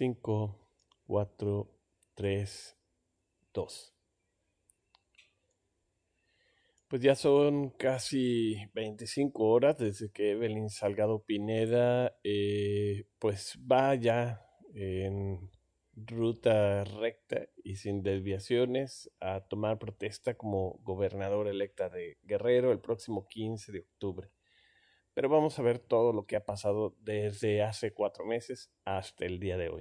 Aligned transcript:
5, 0.00 0.56
4, 1.08 1.78
3, 2.14 2.78
2. 3.52 3.94
Pues 6.88 7.02
ya 7.02 7.14
son 7.14 7.68
casi 7.68 8.56
25 8.72 9.44
horas 9.44 9.76
desde 9.76 10.10
que 10.10 10.30
Evelyn 10.30 10.70
Salgado 10.70 11.22
Pineda 11.22 12.18
eh, 12.24 13.08
pues 13.18 13.58
va 13.70 13.94
ya 13.94 14.40
en 14.72 15.50
ruta 15.94 16.84
recta 16.84 17.46
y 17.62 17.76
sin 17.76 18.02
desviaciones 18.02 19.10
a 19.20 19.42
tomar 19.42 19.78
protesta 19.78 20.32
como 20.32 20.80
gobernadora 20.82 21.50
electa 21.50 21.90
de 21.90 22.16
Guerrero 22.22 22.72
el 22.72 22.80
próximo 22.80 23.26
15 23.28 23.70
de 23.70 23.80
octubre. 23.80 24.30
Pero 25.14 25.28
vamos 25.28 25.58
a 25.58 25.62
ver 25.62 25.78
todo 25.78 26.12
lo 26.12 26.24
que 26.24 26.36
ha 26.36 26.44
pasado 26.44 26.94
desde 27.00 27.62
hace 27.62 27.92
cuatro 27.92 28.24
meses 28.24 28.70
hasta 28.84 29.24
el 29.24 29.40
día 29.40 29.56
de 29.56 29.68
hoy. 29.68 29.80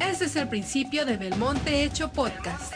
Ese 0.00 0.24
es 0.24 0.36
el 0.36 0.48
principio 0.48 1.04
de 1.04 1.16
Belmonte 1.16 1.84
Hecho 1.84 2.10
Podcast. 2.10 2.74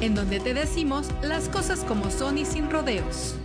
En 0.00 0.16
donde 0.16 0.40
te 0.40 0.52
decimos 0.52 1.08
las 1.22 1.48
cosas 1.48 1.84
como 1.84 2.10
son 2.10 2.38
y 2.38 2.44
sin 2.44 2.68
rodeos. 2.70 3.36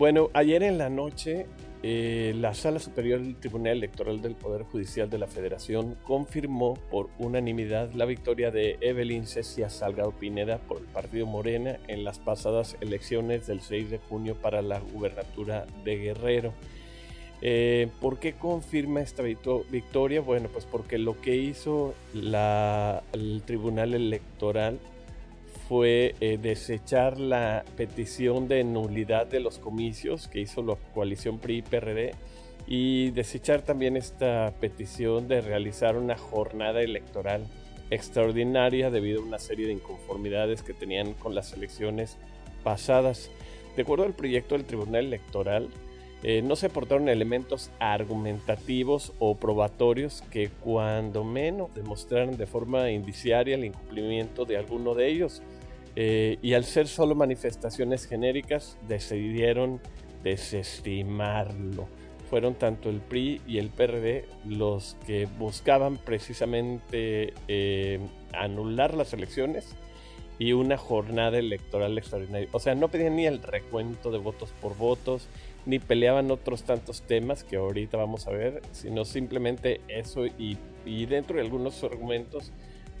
Bueno, 0.00 0.30
ayer 0.32 0.62
en 0.62 0.78
la 0.78 0.88
noche, 0.88 1.44
eh, 1.82 2.32
la 2.34 2.54
Sala 2.54 2.78
Superior 2.78 3.20
del 3.20 3.36
Tribunal 3.36 3.76
Electoral 3.76 4.22
del 4.22 4.34
Poder 4.34 4.62
Judicial 4.62 5.10
de 5.10 5.18
la 5.18 5.26
Federación 5.26 5.94
confirmó 6.04 6.72
por 6.90 7.10
unanimidad 7.18 7.92
la 7.92 8.06
victoria 8.06 8.50
de 8.50 8.78
Evelyn 8.80 9.26
Cecia 9.26 9.68
Salgado 9.68 10.12
Pineda 10.12 10.56
por 10.56 10.78
el 10.78 10.86
Partido 10.86 11.26
Morena 11.26 11.76
en 11.86 12.02
las 12.02 12.18
pasadas 12.18 12.78
elecciones 12.80 13.46
del 13.46 13.60
6 13.60 13.90
de 13.90 13.98
junio 13.98 14.36
para 14.36 14.62
la 14.62 14.80
gubernatura 14.80 15.66
de 15.84 15.96
Guerrero. 15.98 16.54
Eh, 17.42 17.88
¿Por 18.00 18.18
qué 18.18 18.32
confirma 18.32 19.02
esta 19.02 19.22
victoria? 19.22 20.22
Bueno, 20.22 20.48
pues 20.50 20.64
porque 20.64 20.96
lo 20.96 21.20
que 21.20 21.36
hizo 21.36 21.92
la, 22.14 23.02
el 23.12 23.42
Tribunal 23.44 23.92
Electoral 23.92 24.78
fue 25.70 26.16
eh, 26.18 26.36
desechar 26.36 27.20
la 27.20 27.64
petición 27.76 28.48
de 28.48 28.64
nulidad 28.64 29.28
de 29.28 29.38
los 29.38 29.58
comicios 29.58 30.26
que 30.26 30.40
hizo 30.40 30.64
la 30.64 30.74
coalición 30.92 31.38
PRI-PRD 31.38 32.10
y 32.66 33.12
desechar 33.12 33.62
también 33.62 33.96
esta 33.96 34.52
petición 34.60 35.28
de 35.28 35.40
realizar 35.40 35.96
una 35.96 36.18
jornada 36.18 36.82
electoral 36.82 37.46
extraordinaria 37.88 38.90
debido 38.90 39.20
a 39.20 39.24
una 39.24 39.38
serie 39.38 39.68
de 39.68 39.74
inconformidades 39.74 40.64
que 40.64 40.74
tenían 40.74 41.14
con 41.14 41.36
las 41.36 41.52
elecciones 41.52 42.18
pasadas. 42.64 43.30
De 43.76 43.82
acuerdo 43.82 44.06
al 44.06 44.14
proyecto 44.14 44.56
del 44.56 44.66
Tribunal 44.66 45.06
Electoral, 45.06 45.68
eh, 46.24 46.42
no 46.42 46.56
se 46.56 46.66
aportaron 46.66 47.08
elementos 47.08 47.70
argumentativos 47.78 49.12
o 49.20 49.36
probatorios 49.36 50.22
que 50.32 50.48
cuando 50.48 51.22
menos 51.22 51.72
demostraran 51.76 52.36
de 52.36 52.46
forma 52.46 52.90
indiciaria 52.90 53.54
el 53.54 53.66
incumplimiento 53.66 54.44
de 54.46 54.56
alguno 54.56 54.96
de 54.96 55.06
ellos. 55.06 55.42
Eh, 55.96 56.38
y 56.42 56.54
al 56.54 56.64
ser 56.64 56.88
solo 56.88 57.14
manifestaciones 57.14 58.06
genéricas, 58.06 58.76
decidieron 58.88 59.80
desestimarlo. 60.22 61.88
Fueron 62.28 62.54
tanto 62.54 62.90
el 62.90 63.00
PRI 63.00 63.40
y 63.46 63.58
el 63.58 63.70
PRD 63.70 64.24
los 64.46 64.96
que 65.06 65.26
buscaban 65.38 65.96
precisamente 65.96 67.34
eh, 67.48 67.98
anular 68.32 68.94
las 68.94 69.12
elecciones 69.12 69.74
y 70.38 70.52
una 70.52 70.78
jornada 70.78 71.38
electoral 71.38 71.98
extraordinaria. 71.98 72.48
O 72.52 72.60
sea, 72.60 72.74
no 72.74 72.88
pedían 72.88 73.16
ni 73.16 73.26
el 73.26 73.42
recuento 73.42 74.10
de 74.10 74.18
votos 74.18 74.50
por 74.62 74.76
votos, 74.76 75.26
ni 75.66 75.78
peleaban 75.78 76.30
otros 76.30 76.62
tantos 76.62 77.02
temas 77.02 77.44
que 77.44 77.56
ahorita 77.56 77.98
vamos 77.98 78.26
a 78.26 78.30
ver, 78.30 78.62
sino 78.72 79.04
simplemente 79.04 79.80
eso 79.88 80.24
y, 80.24 80.56
y 80.86 81.04
dentro 81.06 81.36
de 81.36 81.42
algunos 81.42 81.84
argumentos, 81.84 82.52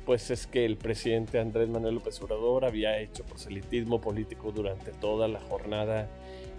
pues 0.04 0.30
es 0.30 0.46
que 0.46 0.64
el 0.64 0.76
presidente 0.76 1.38
Andrés 1.38 1.68
Manuel 1.68 1.96
López 1.96 2.20
Obrador 2.22 2.64
había 2.64 2.98
hecho 3.00 3.24
proselitismo 3.24 4.00
político 4.00 4.52
durante 4.52 4.92
toda 4.92 5.28
la 5.28 5.40
jornada 5.40 6.08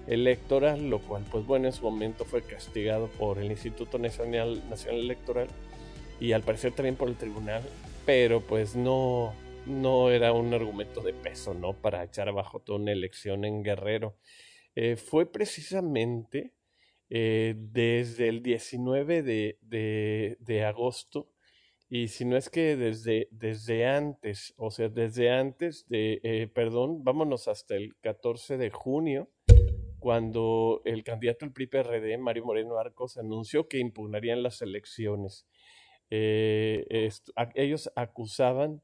electoral, 0.07 0.89
lo 0.89 0.99
cual 0.99 1.25
pues 1.31 1.45
bueno 1.45 1.67
en 1.67 1.73
su 1.73 1.83
momento 1.83 2.25
fue 2.25 2.41
castigado 2.41 3.07
por 3.07 3.39
el 3.39 3.51
Instituto 3.51 3.97
Nacional, 3.99 4.61
Nacional 4.69 5.01
Electoral 5.01 5.47
y 6.19 6.33
al 6.33 6.43
parecer 6.43 6.73
también 6.73 6.95
por 6.95 7.09
el 7.09 7.15
tribunal, 7.15 7.63
pero 8.05 8.41
pues 8.41 8.75
no, 8.75 9.33
no 9.65 10.11
era 10.11 10.33
un 10.33 10.53
argumento 10.53 11.01
de 11.01 11.13
peso, 11.13 11.53
¿no? 11.53 11.73
Para 11.73 12.03
echar 12.03 12.29
abajo 12.29 12.59
toda 12.59 12.79
una 12.79 12.91
elección 12.91 13.45
en 13.45 13.63
Guerrero. 13.63 14.15
Eh, 14.75 14.95
fue 14.95 15.31
precisamente 15.31 16.53
eh, 17.09 17.55
desde 17.57 18.29
el 18.29 18.41
19 18.41 19.23
de, 19.23 19.57
de, 19.61 20.37
de, 20.39 20.63
agosto, 20.63 21.30
y 21.93 22.07
si 22.07 22.23
no 22.23 22.37
es 22.37 22.49
que 22.49 22.77
desde, 22.77 23.27
desde 23.31 23.85
antes, 23.85 24.53
o 24.55 24.71
sea, 24.71 24.87
desde 24.87 25.29
antes 25.29 25.89
de, 25.89 26.21
eh, 26.23 26.47
perdón, 26.47 27.03
vámonos 27.03 27.49
hasta 27.49 27.75
el 27.75 27.97
14 27.97 28.57
de 28.57 28.69
junio, 28.69 29.29
cuando 29.99 30.81
el 30.85 31.03
candidato 31.03 31.45
del 31.45 31.51
PRI-PRD, 31.51 32.17
Mario 32.17 32.45
Moreno 32.45 32.77
Arcos, 32.77 33.17
anunció 33.17 33.67
que 33.67 33.79
impugnarían 33.79 34.41
las 34.41 34.61
elecciones. 34.61 35.45
ellos 36.09 37.91
acusaban 37.97 38.81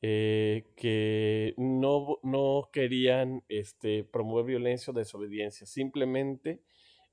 eh, 0.00 0.66
que 0.76 1.54
no, 1.56 2.20
no 2.22 2.68
querían 2.72 3.42
este, 3.48 4.04
promover 4.04 4.44
violencia 4.44 4.92
o 4.92 4.94
desobediencia, 4.94 5.66
simplemente 5.66 6.60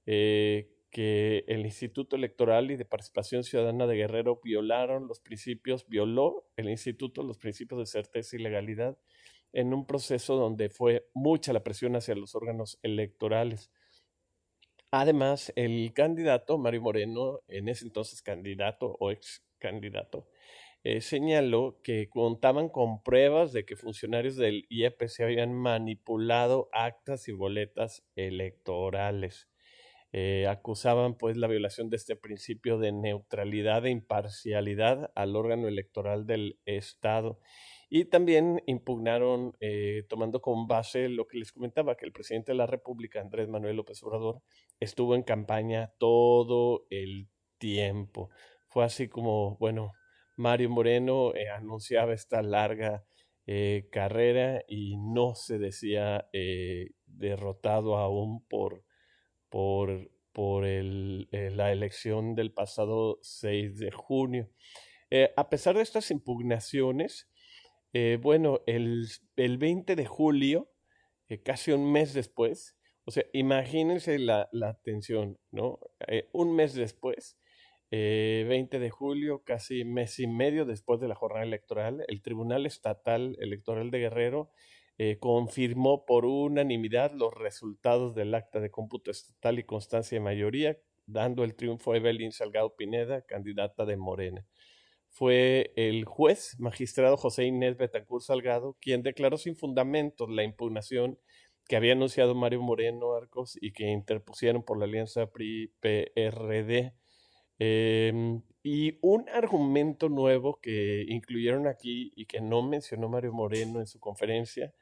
eh, 0.05 0.69
que 0.91 1.45
el 1.47 1.65
Instituto 1.65 2.15
Electoral 2.15 2.69
y 2.69 2.75
de 2.75 2.85
Participación 2.85 3.43
Ciudadana 3.43 3.87
de 3.87 3.95
Guerrero 3.95 4.41
violaron 4.43 5.07
los 5.07 5.21
principios, 5.21 5.87
violó 5.87 6.45
el 6.57 6.69
instituto 6.69 7.23
los 7.23 7.37
principios 7.37 7.79
de 7.79 7.85
certeza 7.85 8.35
y 8.35 8.39
legalidad 8.39 8.97
en 9.53 9.73
un 9.73 9.85
proceso 9.85 10.35
donde 10.35 10.69
fue 10.69 11.09
mucha 11.13 11.53
la 11.53 11.63
presión 11.63 11.95
hacia 11.95 12.15
los 12.15 12.35
órganos 12.35 12.79
electorales. 12.83 13.71
Además, 14.91 15.53
el 15.55 15.93
candidato, 15.93 16.57
Mario 16.57 16.81
Moreno, 16.81 17.39
en 17.47 17.69
ese 17.69 17.85
entonces 17.85 18.21
candidato 18.21 18.97
o 18.99 19.11
ex 19.11 19.43
candidato, 19.57 20.27
eh, 20.83 20.99
señaló 20.99 21.79
que 21.83 22.09
contaban 22.09 22.67
con 22.67 23.03
pruebas 23.03 23.53
de 23.53 23.65
que 23.65 23.75
funcionarios 23.75 24.35
del 24.35 24.65
IEP 24.69 25.07
se 25.07 25.23
habían 25.23 25.53
manipulado 25.53 26.69
actas 26.73 27.27
y 27.27 27.31
boletas 27.31 28.03
electorales. 28.15 29.50
Eh, 30.13 30.45
acusaban 30.47 31.15
pues 31.15 31.37
la 31.37 31.47
violación 31.47 31.89
de 31.89 31.95
este 31.95 32.17
principio 32.17 32.77
de 32.77 32.91
neutralidad 32.91 33.85
e 33.85 33.91
imparcialidad 33.91 35.09
al 35.15 35.37
órgano 35.37 35.69
electoral 35.69 36.25
del 36.25 36.59
Estado. 36.65 37.39
Y 37.89 38.05
también 38.05 38.61
impugnaron, 38.67 39.55
eh, 39.59 40.03
tomando 40.09 40.41
como 40.41 40.67
base 40.67 41.07
lo 41.09 41.27
que 41.27 41.37
les 41.37 41.51
comentaba, 41.51 41.95
que 41.95 42.05
el 42.05 42.11
presidente 42.11 42.51
de 42.51 42.57
la 42.57 42.65
República, 42.65 43.21
Andrés 43.21 43.47
Manuel 43.47 43.77
López 43.77 44.01
Obrador, 44.03 44.41
estuvo 44.79 45.15
en 45.15 45.23
campaña 45.23 45.93
todo 45.97 46.85
el 46.89 47.29
tiempo. 47.57 48.29
Fue 48.67 48.83
así 48.83 49.07
como, 49.07 49.57
bueno, 49.57 49.91
Mario 50.37 50.69
Moreno 50.69 51.33
eh, 51.35 51.49
anunciaba 51.49 52.13
esta 52.13 52.41
larga 52.41 53.05
carrera 53.91 54.63
y 54.69 54.95
no 54.95 55.35
se 55.35 55.59
decía 55.59 56.29
derrotado 57.05 57.97
aún 57.97 58.45
por, 58.47 58.85
por, 59.51 60.09
por 60.33 60.65
el, 60.65 61.27
la 61.31 61.71
elección 61.71 62.33
del 62.33 62.51
pasado 62.51 63.19
6 63.21 63.77
de 63.77 63.91
junio. 63.91 64.49
a 65.37 65.49
pesar 65.49 65.75
de 65.75 65.83
estas 65.83 66.09
impugnaciones, 66.09 67.29
bueno, 68.21 68.61
el, 68.65 69.07
el, 69.35 69.57
20 69.59 69.95
de 69.95 70.05
julio, 70.05 70.71
casi 71.43 71.71
un 71.71 71.91
mes 71.91 72.13
después, 72.13 72.77
o 73.03 73.11
sea, 73.11 73.25
imagínense 73.33 74.17
la, 74.17 74.49
la 74.53 74.79
tensión, 74.81 75.37
¿no? 75.51 75.79
un 76.31 76.55
mes 76.55 76.73
después, 76.73 77.37
20 77.91 78.77
eh, 78.77 78.79
de 78.79 78.89
julio, 78.89 79.43
casi 79.43 79.83
mes 79.83 80.17
y 80.19 80.27
medio 80.27 80.65
después 80.65 81.01
de 81.01 81.09
la 81.09 81.15
jornada 81.15 81.43
electoral, 81.43 82.05
el 82.07 82.21
Tribunal 82.21 82.65
Estatal 82.65 83.35
Electoral 83.39 83.91
de 83.91 83.99
Guerrero 83.99 84.51
eh, 85.03 85.17
confirmó 85.17 86.05
por 86.05 86.25
unanimidad 86.25 87.11
los 87.13 87.33
resultados 87.33 88.13
del 88.13 88.35
acta 88.35 88.59
de 88.59 88.69
cómputo 88.69 89.09
estatal 89.09 89.57
y 89.57 89.63
constancia 89.63 90.15
de 90.15 90.23
mayoría, 90.23 90.77
dando 91.07 91.43
el 91.43 91.55
triunfo 91.55 91.93
a 91.93 91.97
Evelyn 91.97 92.31
Salgado 92.31 92.75
Pineda, 92.75 93.23
candidata 93.23 93.85
de 93.85 93.97
Morena. 93.97 94.45
Fue 95.09 95.73
el 95.75 96.05
juez 96.05 96.55
magistrado 96.59 97.17
José 97.17 97.45
Inés 97.45 97.77
Betancur 97.77 98.21
Salgado 98.21 98.77
quien 98.79 99.01
declaró 99.01 99.37
sin 99.39 99.55
fundamentos 99.55 100.29
la 100.29 100.43
impugnación 100.43 101.17
que 101.67 101.77
había 101.77 101.93
anunciado 101.93 102.35
Mario 102.35 102.61
Moreno 102.61 103.13
Arcos 103.13 103.57
y 103.59 103.71
que 103.73 103.89
interpusieron 103.89 104.61
por 104.61 104.77
la 104.77 104.85
alianza 104.85 105.31
PRI-PRD 105.31 106.93
Em, 107.63 108.41
Y 108.63 108.97
un 109.01 109.29
argumento 109.29 110.09
nuevo 110.09 110.59
que 110.59 111.05
incluyeron 111.07 111.67
aquí 111.67 112.11
y 112.15 112.25
que 112.25 112.41
no 112.41 112.63
mencionó 112.63 113.07
Mario 113.07 113.33
Moreno 113.33 113.79
en 113.79 113.85
su 113.87 113.99
conferencia 113.99 114.73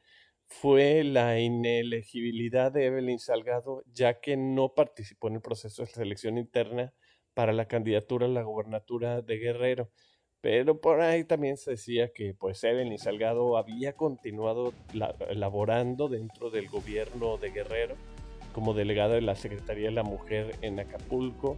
fue 0.50 1.04
la 1.04 1.40
inelegibilidad 1.40 2.72
de 2.72 2.88
Evelyn 2.88 3.20
Salgado, 3.20 3.84
ya 3.94 4.20
que 4.20 4.36
no 4.36 4.74
participó 4.74 5.28
en 5.28 5.36
el 5.36 5.42
proceso 5.42 5.84
de 5.84 5.90
selección 5.90 6.38
interna 6.38 6.94
para 7.34 7.54
la 7.54 7.68
candidatura 7.68 8.26
a 8.26 8.30
la 8.30 8.42
gobernatura 8.42 9.22
de 9.22 9.38
Guerrero. 9.38 9.92
Pero 10.42 10.82
por 10.82 11.02
ahí 11.02 11.24
también 11.24 11.56
se 11.56 11.72
decía 11.72 12.12
que 12.12 12.34
pues 12.34 12.64
Evelyn 12.64 12.98
Salgado 12.98 13.58
había 13.58 13.94
continuado 13.94 14.74
laborando 14.92 16.08
dentro 16.08 16.50
del 16.50 16.68
gobierno 16.68 17.38
de 17.38 17.52
Guerrero 17.52 17.96
como 18.52 18.74
delegada 18.74 19.16
de 19.16 19.22
la 19.22 19.36
Secretaría 19.36 19.90
de 19.90 19.96
la 19.96 20.04
Mujer 20.04 20.56
en 20.62 20.80
Acapulco 20.80 21.58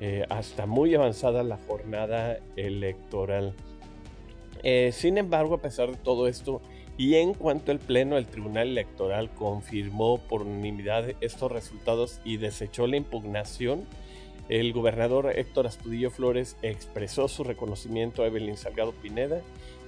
eh, 0.00 0.24
hasta 0.28 0.66
muy 0.66 0.94
avanzada 0.94 1.42
la 1.42 1.58
jornada 1.66 2.38
electoral. 2.54 3.54
Eh, 4.62 4.90
sin 4.92 5.18
embargo, 5.18 5.56
a 5.56 5.60
pesar 5.60 5.90
de 5.90 5.96
todo 5.96 6.28
esto, 6.28 6.60
y 6.98 7.14
en 7.14 7.32
cuanto 7.32 7.70
el 7.72 7.78
Pleno 7.78 8.16
del 8.16 8.26
Tribunal 8.26 8.68
Electoral 8.68 9.30
confirmó 9.30 10.18
por 10.18 10.42
unanimidad 10.42 11.14
estos 11.20 11.50
resultados 11.50 12.20
y 12.24 12.36
desechó 12.36 12.88
la 12.88 12.96
impugnación, 12.96 13.86
el 14.48 14.72
gobernador 14.72 15.32
Héctor 15.34 15.68
Astudillo 15.68 16.10
Flores 16.10 16.56
expresó 16.62 17.28
su 17.28 17.44
reconocimiento 17.44 18.22
a 18.22 18.26
Evelyn 18.26 18.56
Salgado 18.56 18.92
Pineda 18.92 19.40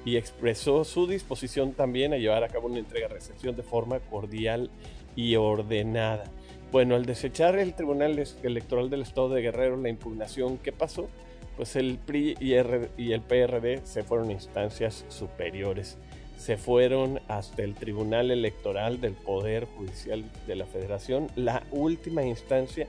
y 0.04 0.16
expresó 0.16 0.84
su 0.84 1.06
disposición 1.06 1.72
también 1.72 2.12
a 2.12 2.18
llevar 2.18 2.44
a 2.44 2.48
cabo 2.48 2.68
una 2.68 2.78
entrega-recepción 2.78 3.56
de 3.56 3.62
forma 3.64 3.98
cordial 3.98 4.70
y 5.16 5.34
ordenada. 5.34 6.24
Bueno, 6.70 6.94
al 6.94 7.04
desechar 7.04 7.58
el 7.58 7.74
Tribunal 7.74 8.22
Electoral 8.44 8.88
del 8.88 9.02
Estado 9.02 9.30
de 9.30 9.42
Guerrero 9.42 9.76
la 9.76 9.88
impugnación, 9.88 10.58
¿qué 10.58 10.70
pasó? 10.70 11.08
Pues 11.56 11.74
el 11.74 11.98
PRI 11.98 12.36
y, 12.38 12.52
el 12.52 13.20
PRD 13.22 13.80
se 13.84 14.04
fueron 14.04 14.28
a 14.28 14.32
instancias 14.32 15.04
superiores. 15.08 15.98
Se 16.40 16.56
fueron 16.56 17.20
hasta 17.28 17.62
el 17.62 17.74
Tribunal 17.74 18.30
Electoral 18.30 18.98
del 18.98 19.12
Poder 19.12 19.66
Judicial 19.76 20.24
de 20.46 20.56
la 20.56 20.64
Federación, 20.64 21.26
la 21.36 21.62
última 21.70 22.22
instancia 22.22 22.88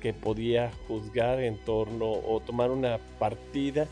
que 0.00 0.12
podía 0.14 0.70
juzgar 0.86 1.40
en 1.40 1.58
torno 1.58 2.12
o 2.12 2.38
tomar 2.38 2.70
una 2.70 2.98
partida 3.18 3.88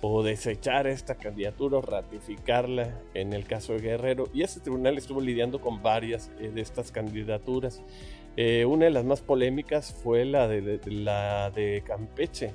o 0.00 0.22
desechar 0.22 0.86
esta 0.86 1.16
candidatura 1.16 1.76
o 1.76 1.82
ratificarla 1.82 2.98
en 3.12 3.34
el 3.34 3.44
caso 3.44 3.74
de 3.74 3.80
Guerrero. 3.80 4.30
Y 4.32 4.42
ese 4.42 4.60
tribunal 4.60 4.96
estuvo 4.96 5.20
lidiando 5.20 5.60
con 5.60 5.82
varias 5.82 6.30
eh, 6.40 6.48
de 6.48 6.62
estas 6.62 6.90
candidaturas. 6.90 7.82
Eh, 8.38 8.64
una 8.64 8.86
de 8.86 8.90
las 8.90 9.04
más 9.04 9.20
polémicas 9.20 9.94
fue 10.02 10.24
la 10.24 10.48
de, 10.48 10.80
la 10.86 11.50
de 11.50 11.82
Campeche. 11.86 12.54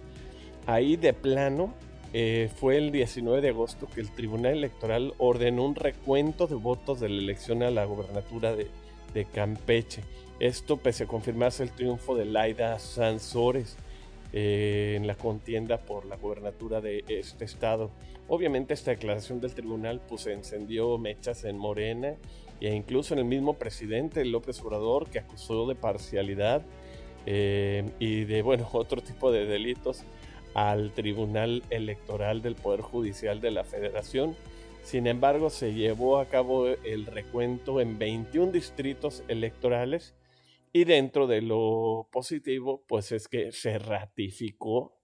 Ahí 0.65 0.95
de 0.95 1.13
plano 1.13 1.75
eh, 2.13 2.49
fue 2.53 2.77
el 2.77 2.91
19 2.91 3.41
de 3.41 3.49
agosto 3.49 3.87
que 3.87 4.01
el 4.01 4.11
Tribunal 4.11 4.53
Electoral 4.53 5.13
ordenó 5.17 5.65
un 5.65 5.75
recuento 5.75 6.47
de 6.47 6.55
votos 6.55 6.99
de 6.99 7.07
la 7.07 7.21
elección 7.21 7.63
a 7.63 7.71
la 7.71 7.85
gobernatura 7.85 8.55
de, 8.55 8.69
Campeche. 9.33 10.03
Esto 10.39 10.77
pese 10.77 11.03
a 11.03 11.07
confirmarse 11.07 11.63
el 11.63 11.71
triunfo 11.71 12.15
de 12.15 12.23
Laida 12.23 12.79
Sansores 12.79 13.75
eh, 14.31 14.93
en 14.97 15.05
la 15.05 15.15
contienda 15.15 15.77
por 15.77 16.05
la 16.05 16.15
gobernatura 16.15 16.79
de 16.79 17.03
este 17.09 17.43
estado. 17.43 17.91
Obviamente 18.29 18.73
esta 18.73 18.91
declaración 18.91 19.41
del 19.41 19.53
tribunal 19.53 20.01
pues 20.07 20.27
encendió 20.27 20.97
mechas 20.97 21.43
en 21.43 21.57
Morena 21.57 22.15
e 22.61 22.73
incluso 22.73 23.13
en 23.13 23.19
el 23.19 23.25
mismo 23.25 23.55
presidente 23.55 24.23
López 24.23 24.61
Obrador 24.61 25.09
que 25.09 25.19
acusó 25.19 25.67
de 25.67 25.75
parcialidad 25.75 26.61
eh, 27.25 27.83
y 27.99 28.23
de 28.23 28.41
bueno 28.41 28.69
otro 28.73 29.01
tipo 29.01 29.31
de 29.31 29.45
delitos 29.45 30.05
al 30.53 30.91
Tribunal 30.91 31.63
Electoral 31.69 32.41
del 32.41 32.55
Poder 32.55 32.81
Judicial 32.81 33.41
de 33.41 33.51
la 33.51 33.63
Federación. 33.63 34.35
Sin 34.83 35.07
embargo, 35.07 35.49
se 35.49 35.73
llevó 35.73 36.17
a 36.19 36.25
cabo 36.25 36.67
el 36.67 37.05
recuento 37.05 37.79
en 37.81 37.99
21 37.99 38.51
distritos 38.51 39.23
electorales 39.27 40.15
y 40.73 40.85
dentro 40.85 41.27
de 41.27 41.41
lo 41.41 42.07
positivo, 42.11 42.83
pues 42.87 43.11
es 43.11 43.27
que 43.27 43.51
se 43.51 43.77
ratificó 43.77 44.95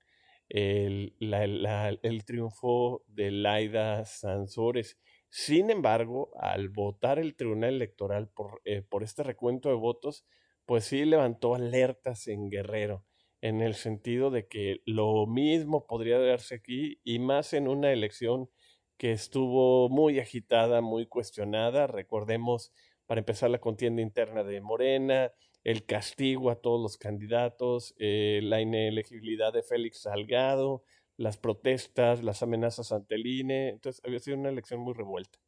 el, 0.49 1.13
el 1.19 2.25
triunfo 2.25 3.03
de 3.07 3.31
Laida 3.31 4.05
Sansores. 4.05 4.97
Sin 5.29 5.69
embargo, 5.69 6.31
al 6.39 6.69
votar 6.69 7.19
el 7.19 7.35
Tribunal 7.35 7.75
Electoral 7.75 8.29
por, 8.29 8.61
eh, 8.63 8.81
por 8.81 9.03
este 9.03 9.23
recuento 9.23 9.69
de 9.69 9.75
votos, 9.75 10.25
pues 10.65 10.85
sí 10.85 11.05
levantó 11.05 11.55
alertas 11.55 12.27
en 12.27 12.49
Guerrero, 12.49 13.05
en 13.41 13.61
el 13.61 13.75
sentido 13.75 14.31
de 14.31 14.47
que 14.47 14.81
lo 14.85 15.25
mismo 15.27 15.85
podría 15.87 16.19
darse 16.19 16.55
aquí 16.55 16.99
y 17.03 17.19
más 17.19 17.53
en 17.53 17.67
una 17.67 17.91
elección 17.91 18.49
que 18.97 19.11
estuvo 19.11 19.89
muy 19.89 20.19
agitada, 20.19 20.81
muy 20.81 21.07
cuestionada. 21.07 21.87
Recordemos, 21.87 22.73
para 23.05 23.19
empezar, 23.19 23.49
la 23.49 23.59
contienda 23.59 24.01
interna 24.01 24.43
de 24.43 24.61
Morena, 24.61 25.31
el 25.63 25.85
castigo 25.85 26.49
a 26.49 26.61
todos 26.61 26.81
los 26.81 26.97
candidatos, 26.97 27.93
eh, 27.99 28.39
la 28.43 28.61
inelegibilidad 28.61 29.53
de 29.53 29.63
Félix 29.63 30.01
Salgado, 30.03 30.83
las 31.17 31.37
protestas, 31.37 32.23
las 32.23 32.43
amenazas 32.43 32.91
ante 32.91 33.15
el 33.15 33.27
INE, 33.27 33.69
entonces 33.69 34.01
había 34.05 34.19
sido 34.19 34.37
una 34.37 34.49
elección 34.49 34.79
muy 34.79 34.93
revuelta. 34.93 35.39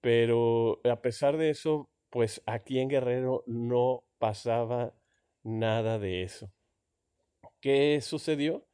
Pero 0.00 0.80
a 0.84 1.02
pesar 1.02 1.36
de 1.36 1.50
eso, 1.50 1.90
pues 2.10 2.42
aquí 2.46 2.78
en 2.78 2.88
Guerrero 2.88 3.44
no 3.46 4.04
pasaba 4.18 4.94
nada 5.42 5.98
de 5.98 6.22
eso. 6.22 6.52
¿Qué 7.60 8.00
sucedió? 8.02 8.66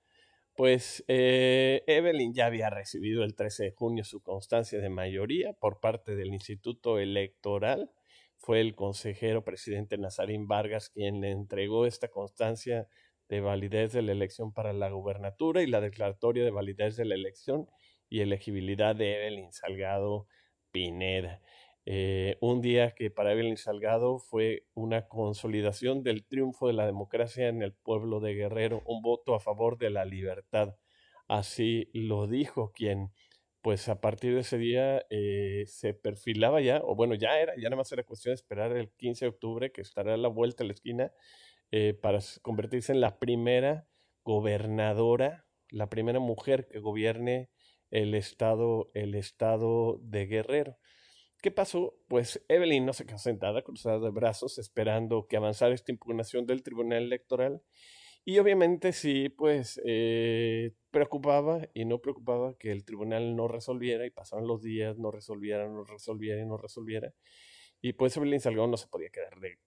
Pues 0.55 1.05
eh, 1.09 1.83
Evelyn 1.87 2.35
ya 2.35 2.47
había 2.47 2.69
recibido 2.69 3.25
el 3.25 3.35
13 3.35 3.65
de 3.65 3.73
junio 3.73 4.05
su 4.05 4.23
constancia 4.23 4.81
de 4.81 4.91
mayoría 4.91 5.55
por 5.55 5.81
parte 5.81 6.15
del 6.15 6.29
Instituto 6.35 6.99
Electoral. 6.99 7.91
Fue 8.37 8.61
el 8.61 8.75
consejero 8.75 9.45
presidente 9.45 9.97
Nazarín 9.99 10.47
Vargas 10.49 10.91
quien 10.91 11.21
le 11.21 11.31
entregó 11.31 11.87
esta 11.87 12.09
constancia 12.09 12.87
de 13.29 13.41
validez 13.41 13.93
de 13.93 14.03
la 14.03 14.13
elección 14.13 14.53
para 14.53 14.73
la 14.73 14.91
gubernatura 14.91 15.63
y 15.63 15.67
la 15.67 15.81
declaratoria 15.81 16.45
de 16.45 16.51
validez 16.51 16.97
de 16.97 17.07
la 17.07 17.15
elección 17.15 17.67
y 18.11 18.21
elegibilidad 18.21 18.95
de 18.95 19.17
Evelyn 19.17 19.53
Salgado 19.53 20.27
Pineda. 20.71 21.41
Eh, 21.85 22.37
un 22.41 22.61
día 22.61 22.95
que 22.95 23.11
para 23.11 23.33
Evelyn 23.33 23.57
Salgado 23.57 24.19
fue 24.19 24.67
una 24.75 25.09
consolidación 25.09 26.03
del 26.03 26.25
triunfo 26.25 26.69
de 26.69 26.75
la 26.75 26.87
democracia 26.87 27.49
en 27.49 27.63
el 27.63 27.73
pueblo 27.75 28.21
de 28.21 28.35
Guerrero, 28.35 28.83
un 28.87 29.03
voto 29.03 29.35
a 29.35 29.41
favor 29.41 29.79
de 29.79 29.91
la 29.91 30.05
libertad. 30.05 30.77
Así 31.29 31.91
lo 31.93 32.27
dijo 32.29 32.73
quien, 32.73 33.13
pues 33.63 33.89
a 33.89 34.01
partir 34.01 34.35
de 34.35 34.41
ese 34.41 34.59
día 34.59 35.05
eh, 35.11 35.65
se 35.67 35.95
perfilaba 35.95 36.61
ya, 36.61 36.81
o 36.85 36.95
bueno, 36.95 37.15
ya 37.15 37.39
era, 37.41 37.55
ya 37.57 37.65
nada 37.65 37.77
más 37.77 37.93
era 37.93 38.05
cuestión 38.05 38.33
de 38.33 38.37
esperar 38.37 38.77
el 38.77 38.91
15 38.93 39.25
de 39.25 39.29
octubre, 39.31 39.73
que 39.73 39.81
estará 39.81 40.15
a 40.15 40.17
la 40.17 40.29
vuelta 40.29 40.65
a 40.65 40.67
la 40.67 40.73
esquina, 40.73 41.13
eh, 41.71 41.95
para 41.95 42.19
convertirse 42.43 42.93
en 42.93 43.01
la 43.01 43.19
primera 43.19 43.87
gobernadora, 44.25 45.47
la 45.71 45.89
primera 45.89 46.21
mujer 46.21 46.69
que 46.69 46.81
gobierne 46.81 47.51
el 47.91 48.15
estado, 48.15 48.91
el 48.95 49.15
estado 49.15 49.99
de 50.03 50.27
Guerrero. 50.27 50.79
¿Qué 51.43 51.51
pasó? 51.51 51.99
Pues 52.07 52.45
Evelyn 52.49 52.87
no 52.87 52.93
se 52.93 53.05
quedó 53.05 53.19
sentada, 53.19 53.63
cruzada 53.63 53.99
de 53.99 54.11
brazos, 54.11 54.59
esperando 54.59 55.27
que 55.27 55.37
avanzara 55.37 55.75
esta 55.75 55.91
impugnación 55.91 56.47
del 56.47 56.63
Tribunal 56.63 57.03
Electoral. 57.03 57.63
Y 58.25 58.39
obviamente 58.39 58.93
sí, 58.93 59.29
pues 59.29 59.81
eh, 59.85 60.73
preocupaba 60.93 61.69
y 61.75 61.85
no 61.85 61.99
preocupaba 62.01 62.57
que 62.57 62.71
el 62.71 62.85
tribunal 62.85 63.35
no 63.35 63.49
resolviera 63.49 64.07
y 64.07 64.11
pasaban 64.11 64.47
los 64.47 64.63
días, 64.63 64.99
no 64.99 65.11
resolviera, 65.11 65.69
no 65.69 65.83
resolviera 65.83 66.41
y 66.41 66.47
no 66.47 66.57
resolviera. 66.59 67.13
Y 67.81 67.95
pues 67.95 68.17
Evelyn 68.17 68.39
Salgado 68.39 68.69
no 68.69 68.77
se 68.77 68.87
podía 68.87 69.11
quedar 69.11 69.41
de, 69.41 69.59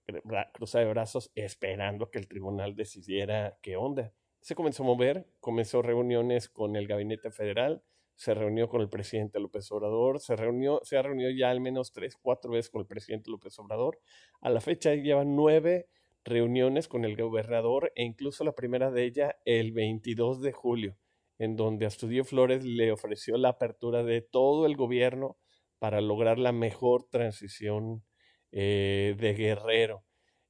cruzada 0.54 0.86
de 0.86 0.92
brazos 0.92 1.30
esperando 1.36 2.10
que 2.10 2.20
el 2.20 2.30
tribunal 2.30 2.78
decidiera 2.78 3.58
qué 3.62 3.76
onda. 3.76 4.14
Se 4.40 4.56
comenzó 4.56 4.84
a 4.84 4.86
mover, 4.86 5.28
comenzó 5.42 5.82
reuniones 5.82 6.48
con 6.48 6.78
el 6.78 6.88
gabinete 6.88 7.32
federal, 7.32 7.84
se 8.16 8.34
reunió 8.34 8.70
con 8.70 8.82
el 8.82 8.90
presidente 8.90 9.40
López 9.40 9.72
Obrador, 9.72 10.20
se 10.20 10.36
reunió, 10.36 10.80
se 10.84 10.98
ha 10.98 11.02
reunido 11.02 11.30
ya 11.32 11.52
al 11.52 11.60
menos 11.60 11.92
tres, 11.92 12.16
cuatro 12.16 12.52
veces 12.52 12.70
con 12.70 12.82
el 12.82 12.88
presidente 12.88 13.30
López 13.30 13.58
Obrador. 13.60 14.00
A 14.42 14.50
la 14.50 14.62
fecha 14.62 14.94
lleva 14.96 15.26
nueve 15.26 15.88
reuniones 16.24 16.88
con 16.88 17.06
el 17.06 17.16
gobernador 17.16 17.92
e 17.96 18.04
incluso 18.04 18.44
la 18.44 18.56
primera 18.56 18.90
de 18.90 19.04
ella 19.04 19.38
el 19.46 19.74
22 19.74 20.42
de 20.42 20.52
julio, 20.54 20.98
en 21.38 21.56
donde 21.56 21.86
Astudio 21.86 22.24
Flores 22.24 22.64
le 22.64 22.92
ofreció 22.92 23.38
la 23.38 23.50
apertura 23.50 24.04
de 24.04 24.22
todo 24.22 24.66
el 24.66 24.76
gobierno 24.76 25.38
para 25.78 26.02
lograr 26.02 26.40
la 26.40 26.52
mejor 26.52 27.04
transición 27.04 28.04
eh, 28.52 29.16
de 29.20 29.34
Guerrero. 29.34 30.04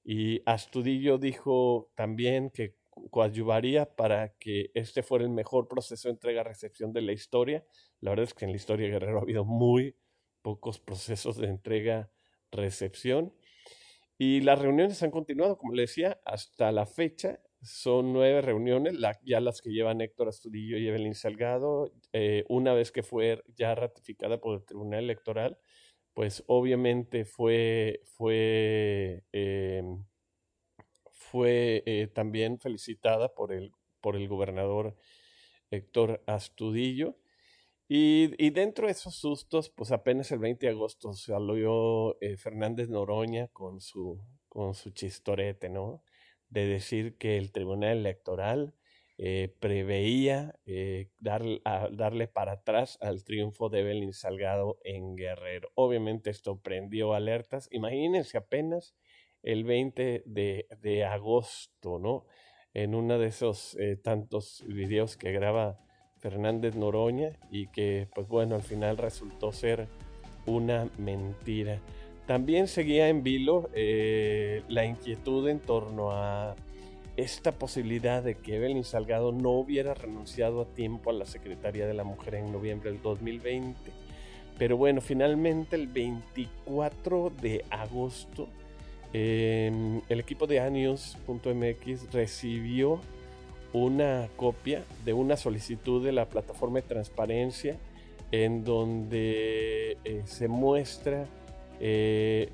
Y 0.03 0.43
Astudillo 0.45 1.17
dijo 1.17 1.91
también 1.95 2.51
que 2.51 2.75
coadyuvaría 3.11 3.95
para 3.95 4.33
que 4.37 4.71
este 4.73 5.03
fuera 5.03 5.25
el 5.25 5.31
mejor 5.31 5.67
proceso 5.67 6.07
de 6.07 6.13
entrega-recepción 6.13 6.93
de 6.93 7.01
la 7.01 7.11
historia. 7.11 7.65
La 7.99 8.11
verdad 8.11 8.25
es 8.25 8.33
que 8.33 8.45
en 8.45 8.51
la 8.51 8.57
historia 8.57 8.85
de 8.87 8.93
Guerrero 8.93 9.19
ha 9.19 9.21
habido 9.21 9.45
muy 9.45 9.95
pocos 10.41 10.79
procesos 10.79 11.37
de 11.37 11.47
entrega-recepción. 11.47 13.33
Y 14.17 14.41
las 14.41 14.59
reuniones 14.59 15.03
han 15.03 15.11
continuado, 15.11 15.57
como 15.57 15.73
le 15.73 15.83
decía, 15.83 16.19
hasta 16.23 16.71
la 16.71 16.85
fecha 16.85 17.39
son 17.61 18.13
nueve 18.13 18.41
reuniones, 18.41 18.95
ya 19.23 19.39
las 19.39 19.61
que 19.61 19.71
llevan 19.71 20.01
Héctor 20.01 20.29
Astudillo 20.29 20.77
y 20.77 20.87
Evelyn 20.87 21.15
Salgado. 21.15 21.91
Eh, 22.13 22.45
una 22.47 22.73
vez 22.73 22.91
que 22.91 23.03
fue 23.03 23.43
ya 23.55 23.75
ratificada 23.75 24.39
por 24.39 24.55
el 24.55 24.65
Tribunal 24.65 25.03
Electoral, 25.03 25.57
pues 26.13 26.43
obviamente 26.47 27.25
fue, 27.25 28.01
fue, 28.05 29.23
em, 29.31 30.05
fue 31.31 31.83
eh, 31.85 32.07
también 32.07 32.59
felicitada 32.59 33.33
por 33.33 33.51
el, 33.51 33.71
por 34.01 34.15
el 34.15 34.27
gobernador 34.27 34.95
Héctor 35.71 36.23
Astudillo. 36.27 37.17
Y, 37.87 38.49
dentro 38.49 38.87
de 38.87 38.93
esos 38.93 39.15
sustos, 39.15 39.69
pues 39.69 39.91
apenas 39.91 40.31
el 40.31 40.39
20 40.39 40.65
de 40.65 40.71
agosto 40.71 41.13
salió 41.13 42.19
eh, 42.19 42.35
Fernández 42.37 42.89
Noroña 42.89 43.47
con 43.49 43.79
su, 43.79 44.19
con 44.49 44.73
su 44.73 44.89
chistorete, 44.89 45.69
¿no? 45.69 46.03
De 46.49 46.65
decir 46.65 47.17
que 47.17 47.37
el 47.37 47.51
Tribunal 47.51 47.99
Electoral 47.99 48.73
eh, 49.17 49.55
preveía 49.59 50.59
eh, 50.65 51.09
darle 51.19 52.27
para 52.27 52.53
atrás 52.53 52.97
al 53.01 53.23
triunfo 53.23 53.69
de 53.69 53.79
Evelyn 53.81 54.13
Salgado 54.13 54.77
en 54.83 55.15
Guerrero. 55.15 55.69
Obviamente 55.75 56.31
esto 56.31 56.59
prendió 56.59 57.13
alertas. 57.13 57.69
Imagínense 57.71 58.37
apenas 58.37 58.95
el 59.45 59.63
20 59.63 60.23
de, 60.25 60.67
de 60.81 61.05
agosto, 61.05 61.97
¿no? 61.97 62.25
En 62.73 62.93
uno 62.93 63.17
de 63.17 63.27
esos 63.27 63.77
tantos 64.03 64.65
videos 64.67 65.15
que 65.15 65.31
graba 65.31 65.79
Fernández 66.19 66.75
Noroña 66.75 67.29
y 67.51 67.67
que 67.67 68.09
pues 68.13 68.27
bueno 68.27 68.55
al 68.55 68.63
final 68.63 68.97
resultó 68.97 69.53
ser 69.53 69.87
una 70.45 70.89
mentira. 70.97 71.79
También 72.25 72.67
seguía 72.67 73.09
en 73.09 73.21
vilo 73.21 73.69
eh, 73.73 74.63
la 74.67 74.85
inquietud 74.85 75.47
en 75.47 75.59
torno 75.59 76.11
a 76.11 76.55
esta 77.15 77.51
posibilidad 77.51 78.23
de 78.23 78.35
que 78.35 78.55
Evelyn 78.55 78.83
Salgado 78.83 79.31
no 79.31 79.51
hubiera 79.51 79.93
renunciado 79.93 80.61
a 80.61 80.65
tiempo 80.65 81.11
a 81.11 81.13
la 81.13 81.25
Secretaría 81.25 81.85
de 81.85 81.93
la 81.93 82.03
Mujer 82.03 82.35
en 82.35 82.51
noviembre 82.51 82.91
del 82.91 83.01
2020. 83.01 83.79
Pero 84.57 84.77
bueno, 84.77 85.01
finalmente 85.01 85.75
el 85.75 85.87
24 85.87 87.31
de 87.41 87.63
agosto 87.69 88.47
el 89.15 90.19
equipo 90.19 90.45
de 90.45 90.59
Anius.mx 90.59 92.11
recibió 92.11 92.99
una 93.71 94.29
copia 94.35 94.83
de 95.03 95.13
una 95.13 95.37
solicitud 95.37 96.03
de 96.03 96.11
la 96.11 96.25
plataforma 96.25 96.81
de 96.81 96.87
transparencia 96.87 97.77
en 98.31 98.63
donde 98.63 99.97
eh, 100.03 100.21
se 100.25 100.47
muestra 100.47 101.27
eh, 101.79 102.49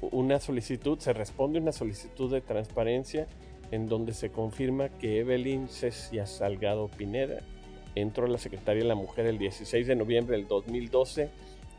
una 0.00 0.38
solicitud, 0.38 0.98
se 0.98 1.12
responde 1.12 1.58
una 1.58 1.72
solicitud 1.72 2.30
de 2.30 2.40
transparencia 2.40 3.26
en 3.70 3.88
donde 3.88 4.12
se 4.12 4.30
confirma 4.30 4.88
que 4.88 5.20
Evelyn 5.20 5.68
Cecia 5.68 6.26
Salgado 6.26 6.88
Pineda 6.88 7.40
entró 7.94 8.26
a 8.26 8.28
la 8.28 8.38
Secretaría 8.38 8.82
de 8.82 8.88
la 8.88 8.94
Mujer 8.94 9.26
el 9.26 9.38
16 9.38 9.86
de 9.86 9.96
noviembre 9.96 10.36
del 10.36 10.46
2012 10.46 11.30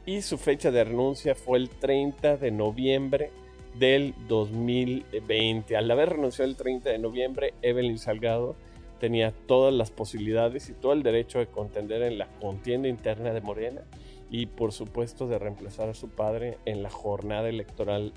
y 0.05 0.21
su 0.21 0.37
fecha 0.37 0.71
de 0.71 0.83
renuncia 0.83 1.35
fue 1.35 1.57
el 1.57 1.69
30 1.69 2.37
de 2.37 2.51
noviembre 2.51 3.31
del 3.79 4.13
2020. 4.27 5.75
Al 5.75 5.91
haber 5.91 6.11
renunciado 6.11 6.49
el 6.49 6.55
30 6.55 6.89
de 6.89 6.99
noviembre, 6.99 7.53
Evelyn 7.61 7.97
Salgado 7.97 8.55
tenía 8.99 9.31
todas 9.47 9.73
las 9.73 9.91
posibilidades 9.91 10.69
y 10.69 10.73
todo 10.73 10.93
el 10.93 11.03
derecho 11.03 11.39
de 11.39 11.47
contender 11.47 12.01
en 12.01 12.17
la 12.17 12.27
contienda 12.39 12.87
interna 12.87 13.33
de 13.33 13.41
Morena 13.41 13.81
y 14.29 14.47
por 14.47 14.71
supuesto 14.71 15.27
de 15.27 15.37
reemplazar 15.37 15.89
a 15.89 15.93
su 15.93 16.09
padre 16.09 16.57
en 16.65 16.81
la 16.81 16.89
jornada 16.89 17.49
electoral 17.49 18.13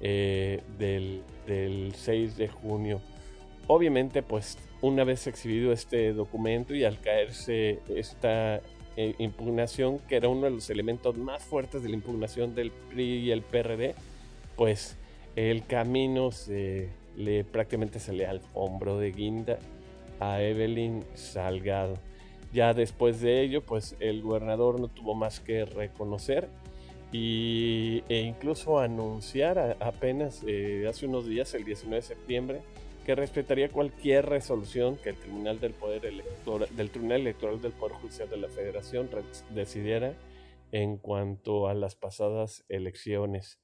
eh, 0.00 0.62
del, 0.78 1.22
6 1.94 2.36
de 2.36 2.48
junio. 2.48 3.00
Obviamente 3.66 4.22
pues 4.22 4.58
una 4.82 5.04
vez 5.04 5.26
exhibido 5.26 5.72
este 5.72 6.12
documento 6.12 6.74
y 6.74 6.84
al 6.84 7.00
caerse 7.00 7.80
esta 7.88 8.60
eh, 8.96 9.14
impugnación 9.18 9.98
que 10.00 10.16
era 10.16 10.28
uno 10.28 10.42
de 10.42 10.50
los 10.50 10.70
elementos 10.70 11.16
más 11.16 11.42
fuertes 11.42 11.82
de 11.82 11.88
la 11.88 11.96
impugnación 11.96 12.54
del 12.54 12.70
PRI 12.70 13.18
y 13.18 13.30
el 13.30 13.42
PRD 13.42 13.94
pues 14.56 14.96
el 15.36 15.66
camino 15.66 16.32
se 16.32 16.88
le 17.16 17.44
prácticamente 17.44 17.98
se 17.98 18.12
le 18.12 18.26
al 18.26 18.40
hombro 18.54 18.98
de 18.98 19.12
guinda 19.12 19.58
a 20.20 20.42
Evelyn 20.42 21.04
Salgado. 21.14 21.98
Ya 22.52 22.74
después 22.74 23.20
de 23.20 23.42
ello, 23.42 23.62
pues 23.62 23.96
el 24.00 24.22
gobernador 24.22 24.80
no 24.80 24.88
tuvo 24.88 25.14
más 25.14 25.40
que 25.40 25.64
reconocer 25.64 26.48
y, 27.12 28.02
e 28.08 28.20
incluso 28.20 28.78
anunciar 28.78 29.76
apenas 29.80 30.42
eh, 30.46 30.86
hace 30.88 31.06
unos 31.06 31.26
días, 31.26 31.54
el 31.54 31.64
19 31.64 31.96
de 31.96 32.02
septiembre, 32.02 32.60
que 33.04 33.14
respetaría 33.14 33.70
cualquier 33.70 34.26
resolución 34.26 34.96
que 34.96 35.10
el 35.10 35.16
Tribunal 35.16 35.58
del 35.58 35.72
Poder 35.72 36.06
Electoral, 36.06 36.68
del 36.76 36.90
Tribunal 36.90 37.20
Electoral 37.22 37.60
del 37.60 37.72
Poder 37.72 37.96
Judicial 37.96 38.28
de 38.28 38.36
la 38.36 38.48
Federación 38.48 39.08
decidiera 39.50 40.14
en 40.72 40.96
cuanto 40.98 41.68
a 41.68 41.74
las 41.74 41.96
pasadas 41.96 42.64
elecciones. 42.68 43.58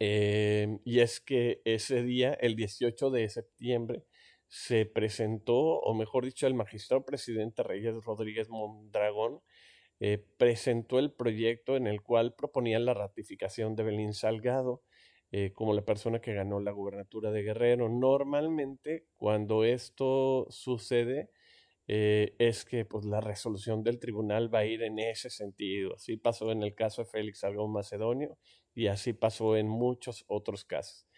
Eh, 0.00 0.78
y 0.84 1.00
es 1.00 1.20
que 1.20 1.60
ese 1.64 2.02
día, 2.02 2.32
el 2.34 2.56
18 2.56 3.10
de 3.10 3.28
septiembre, 3.28 4.04
se 4.48 4.86
presentó, 4.86 5.56
o 5.56 5.94
mejor 5.94 6.24
dicho, 6.24 6.46
el 6.46 6.54
magistrado 6.54 7.04
presidente 7.04 7.62
Reyes 7.62 7.94
Rodríguez 8.04 8.48
Mondragón 8.48 9.40
eh, 10.00 10.24
presentó 10.38 10.98
el 10.98 11.12
proyecto 11.12 11.76
en 11.76 11.86
el 11.86 12.02
cual 12.02 12.34
proponía 12.34 12.78
la 12.78 12.94
ratificación 12.94 13.76
de 13.76 13.82
Belín 13.82 14.14
Salgado 14.14 14.82
eh, 15.30 15.52
como 15.52 15.74
la 15.74 15.84
persona 15.84 16.20
que 16.20 16.32
ganó 16.34 16.60
la 16.60 16.72
gubernatura 16.72 17.30
de 17.30 17.42
Guerrero. 17.42 17.88
Normalmente, 17.90 19.06
cuando 19.18 19.64
esto 19.64 20.46
sucede, 20.50 21.30
eh, 21.86 22.34
es 22.38 22.64
que 22.64 22.84
pues, 22.84 23.04
la 23.04 23.20
resolución 23.20 23.82
del 23.82 23.98
tribunal 23.98 24.52
va 24.54 24.60
a 24.60 24.66
ir 24.66 24.82
en 24.82 24.98
ese 24.98 25.30
sentido. 25.30 25.94
Así 25.94 26.16
pasó 26.16 26.52
en 26.52 26.62
el 26.62 26.74
caso 26.74 27.02
de 27.02 27.10
Félix 27.10 27.40
Salgado 27.40 27.68
Macedonio 27.68 28.38
y 28.78 28.86
así 28.86 29.12
pasó 29.12 29.56
en 29.56 29.66
muchos 29.66 30.24
otros 30.28 30.64
casos. 30.64 31.08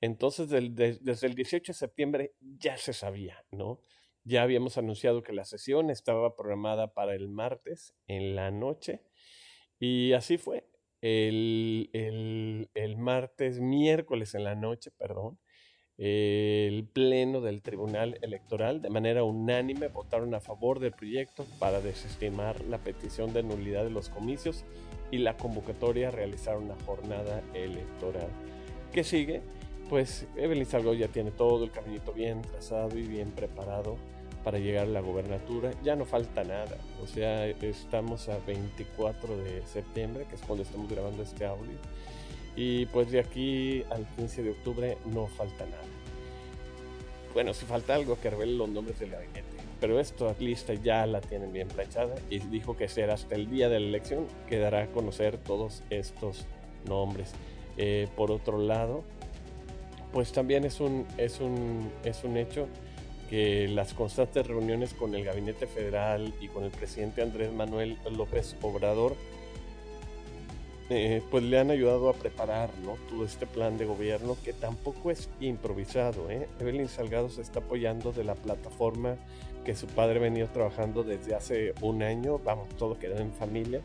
Entonces, 0.00 0.48
desde 0.48 1.26
el 1.26 1.34
18 1.34 1.72
de 1.72 1.76
septiembre 1.76 2.34
ya 2.40 2.76
se 2.76 2.92
sabía, 2.92 3.44
¿no? 3.50 3.80
Ya 4.22 4.44
habíamos 4.44 4.78
anunciado 4.78 5.24
que 5.24 5.32
la 5.32 5.44
sesión 5.44 5.90
estaba 5.90 6.36
programada 6.36 6.94
para 6.94 7.16
el 7.16 7.28
martes 7.28 7.92
en 8.06 8.36
la 8.36 8.52
noche 8.52 9.02
y 9.80 10.12
así 10.12 10.38
fue. 10.38 10.68
El, 11.00 11.90
el 11.92 12.96
martes, 12.96 13.58
miércoles 13.58 14.36
en 14.36 14.44
la 14.44 14.54
noche, 14.54 14.92
perdón, 14.92 15.40
el 15.96 16.86
pleno 16.86 17.40
del 17.40 17.62
Tribunal 17.62 18.16
Electoral 18.22 18.80
de 18.80 18.90
manera 18.90 19.24
unánime 19.24 19.88
votaron 19.88 20.32
a 20.36 20.40
favor 20.40 20.78
del 20.78 20.92
proyecto 20.92 21.44
para 21.58 21.80
desestimar 21.80 22.60
la 22.66 22.78
petición 22.78 23.32
de 23.32 23.42
nulidad 23.42 23.82
de 23.82 23.90
los 23.90 24.08
comicios 24.08 24.64
y 25.10 25.18
la 25.18 25.36
convocatoria 25.36 26.08
a 26.08 26.10
realizar 26.10 26.56
una 26.56 26.74
jornada 26.86 27.42
electoral. 27.54 28.28
¿Qué 28.92 29.04
sigue? 29.04 29.42
pues 29.88 30.26
Evelyn 30.36 30.66
Salgado 30.66 30.94
ya 30.94 31.08
tiene 31.08 31.30
todo 31.30 31.64
el 31.64 31.70
caminito 31.70 32.12
bien 32.12 32.42
trazado 32.42 32.98
y 32.98 33.02
bien 33.02 33.30
preparado 33.30 33.96
para 34.44 34.58
llegar 34.58 34.84
a 34.84 34.90
la 34.90 35.00
gobernatura. 35.00 35.72
Ya 35.82 35.96
no 35.96 36.04
falta 36.04 36.44
nada. 36.44 36.76
O 37.02 37.06
sea, 37.06 37.46
estamos 37.46 38.28
a 38.28 38.38
24 38.46 39.36
de 39.36 39.62
septiembre, 39.66 40.26
que 40.28 40.36
es 40.36 40.42
cuando 40.42 40.62
estamos 40.62 40.90
grabando 40.90 41.22
este 41.22 41.44
audio. 41.44 41.76
Y 42.54 42.86
pues 42.86 43.10
de 43.10 43.20
aquí 43.20 43.84
al 43.90 44.06
15 44.16 44.42
de 44.42 44.50
octubre 44.50 44.98
no 45.06 45.26
falta 45.26 45.64
nada. 45.64 45.82
Bueno, 47.34 47.54
si 47.54 47.66
falta 47.66 47.94
algo 47.94 48.18
que 48.20 48.30
revele 48.30 48.52
los 48.52 48.68
nombres 48.68 48.98
del 48.98 49.10
gabinete. 49.10 49.57
Pero 49.80 50.00
esta 50.00 50.34
lista 50.40 50.74
ya 50.74 51.06
la 51.06 51.20
tienen 51.20 51.52
bien 51.52 51.68
planchada 51.68 52.14
y 52.30 52.38
dijo 52.38 52.76
que 52.76 52.88
será 52.88 53.14
hasta 53.14 53.34
el 53.34 53.48
día 53.48 53.68
de 53.68 53.78
la 53.80 53.86
elección 53.86 54.26
que 54.48 54.58
dará 54.58 54.82
a 54.82 54.86
conocer 54.88 55.38
todos 55.38 55.82
estos 55.90 56.46
nombres. 56.86 57.32
Eh, 57.76 58.08
por 58.16 58.32
otro 58.32 58.58
lado, 58.58 59.04
pues 60.12 60.32
también 60.32 60.64
es 60.64 60.80
un, 60.80 61.06
es 61.16 61.40
un, 61.40 61.90
es 62.04 62.24
un 62.24 62.36
hecho 62.36 62.66
que 63.30 63.68
las 63.68 63.94
constantes 63.94 64.46
reuniones 64.46 64.94
con 64.94 65.14
el 65.14 65.24
gabinete 65.24 65.66
federal 65.66 66.32
y 66.40 66.48
con 66.48 66.64
el 66.64 66.70
presidente 66.70 67.22
Andrés 67.22 67.52
Manuel 67.52 67.98
López 68.16 68.56
Obrador 68.62 69.16
eh, 70.90 71.22
pues 71.30 71.44
le 71.44 71.58
han 71.58 71.70
ayudado 71.70 72.08
a 72.08 72.14
preparar 72.14 72.70
¿no? 72.84 72.96
todo 73.08 73.24
este 73.24 73.46
plan 73.46 73.76
de 73.76 73.84
gobierno 73.84 74.36
que 74.44 74.52
tampoco 74.52 75.10
es 75.10 75.28
improvisado. 75.40 76.30
¿eh? 76.30 76.48
Evelyn 76.60 76.88
Salgado 76.88 77.28
se 77.28 77.42
está 77.42 77.60
apoyando 77.60 78.12
de 78.12 78.24
la 78.24 78.34
plataforma 78.34 79.16
que 79.64 79.76
su 79.76 79.86
padre 79.86 80.18
venía 80.18 80.46
trabajando 80.46 81.02
desde 81.02 81.34
hace 81.34 81.74
un 81.82 82.02
año, 82.02 82.38
vamos, 82.38 82.68
todo 82.76 82.98
queda 82.98 83.20
en 83.20 83.32
familia 83.32 83.82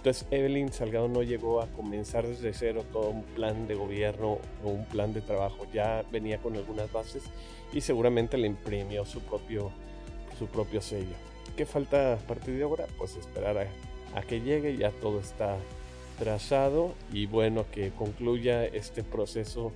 entonces 0.00 0.26
Evelyn 0.30 0.72
Salgado 0.72 1.08
no 1.08 1.22
llegó 1.22 1.60
a 1.60 1.66
comenzar 1.66 2.26
desde 2.26 2.54
cero 2.54 2.84
todo 2.90 3.10
un 3.10 3.22
plan 3.22 3.66
de 3.66 3.74
gobierno 3.74 4.38
o 4.64 4.68
un 4.70 4.86
plan 4.86 5.12
de 5.12 5.20
trabajo, 5.20 5.66
ya 5.74 6.04
venía 6.10 6.38
con 6.38 6.56
algunas 6.56 6.90
bases 6.90 7.22
y 7.70 7.82
seguramente 7.82 8.38
le 8.38 8.46
imprimió 8.46 9.04
su 9.04 9.20
propio, 9.20 9.70
su 10.38 10.46
propio 10.46 10.80
sello. 10.80 11.14
¿Qué 11.54 11.66
falta 11.66 12.14
a 12.14 12.16
partir 12.16 12.56
de 12.56 12.62
ahora? 12.62 12.86
Pues 12.96 13.14
esperar 13.16 13.58
a, 13.58 13.66
a 14.18 14.22
que 14.22 14.40
llegue, 14.40 14.78
ya 14.78 14.90
todo 14.90 15.20
está 15.20 15.58
trazado 16.20 16.94
y 17.12 17.24
bueno, 17.26 17.64
que 17.72 17.90
concluya 17.90 18.66
este 18.66 19.02
proceso 19.02 19.72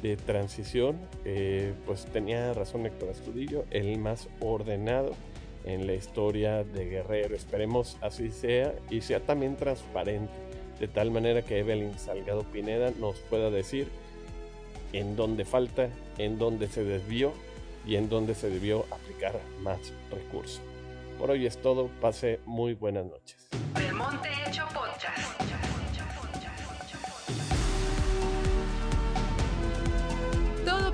de 0.00 0.16
transición, 0.16 0.96
eh, 1.24 1.74
pues 1.86 2.06
tenía 2.06 2.54
razón 2.54 2.86
Héctor 2.86 3.10
Astudillo, 3.10 3.64
el 3.70 3.98
más 3.98 4.28
ordenado 4.40 5.10
en 5.64 5.88
la 5.88 5.94
historia 5.94 6.62
de 6.62 6.86
Guerrero. 6.86 7.34
Esperemos 7.34 7.98
así 8.00 8.30
sea 8.30 8.74
y 8.90 9.00
sea 9.00 9.18
también 9.18 9.56
transparente, 9.56 10.32
de 10.78 10.86
tal 10.86 11.10
manera 11.10 11.42
que 11.42 11.58
Evelyn 11.58 11.98
Salgado 11.98 12.44
Pineda 12.44 12.92
nos 13.00 13.18
pueda 13.22 13.50
decir 13.50 13.88
en 14.92 15.16
dónde 15.16 15.44
falta, 15.44 15.88
en 16.16 16.38
dónde 16.38 16.68
se 16.68 16.84
desvió 16.84 17.32
y 17.84 17.96
en 17.96 18.08
dónde 18.08 18.36
se 18.36 18.48
debió 18.50 18.86
aplicar 18.92 19.40
más 19.62 19.92
recursos. 20.12 20.62
Por 21.18 21.32
hoy 21.32 21.44
es 21.44 21.60
todo, 21.60 21.90
pase 22.00 22.38
muy 22.46 22.74
buenas 22.74 23.04
noches. 23.04 23.48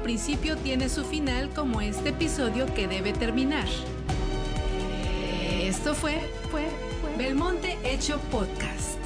Principio 0.05 0.59
tiene 0.59 0.91
su 0.91 1.03
final 1.03 1.49
como 1.55 1.81
este 1.81 2.11
episodio 2.11 2.67
que 2.75 2.87
debe 2.87 3.15
terminar. 3.15 3.67
Esto 5.63 5.95
fue, 5.95 6.21
fue, 6.51 6.67
fue 7.01 7.17
Belmonte 7.17 7.79
Hecho 7.85 8.21
Podcast. 8.31 8.99